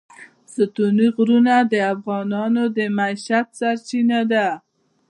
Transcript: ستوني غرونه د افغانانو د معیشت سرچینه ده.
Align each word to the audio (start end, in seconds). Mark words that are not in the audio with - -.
ستوني 0.53 1.07
غرونه 1.15 1.55
د 1.71 1.73
افغانانو 1.93 2.63
د 2.77 2.79
معیشت 2.97 3.47
سرچینه 3.59 4.19
ده. 4.31 4.47